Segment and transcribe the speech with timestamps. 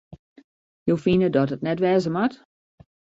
[0.91, 2.33] Jo fine dat it net wêze moat?